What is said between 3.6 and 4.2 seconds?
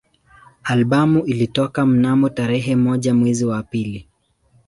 pili